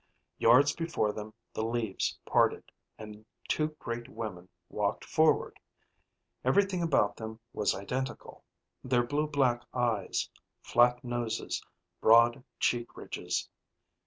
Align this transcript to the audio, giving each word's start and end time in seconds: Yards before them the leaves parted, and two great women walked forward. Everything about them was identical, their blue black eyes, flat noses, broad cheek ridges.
Yards 0.39 0.75
before 0.75 1.13
them 1.13 1.31
the 1.53 1.63
leaves 1.63 2.17
parted, 2.25 2.71
and 2.97 3.23
two 3.47 3.67
great 3.77 4.09
women 4.09 4.49
walked 4.67 5.05
forward. 5.05 5.59
Everything 6.43 6.81
about 6.81 7.15
them 7.17 7.39
was 7.53 7.75
identical, 7.75 8.43
their 8.83 9.03
blue 9.05 9.27
black 9.27 9.63
eyes, 9.75 10.27
flat 10.63 11.03
noses, 11.03 11.61
broad 12.01 12.43
cheek 12.59 12.97
ridges. 12.97 13.47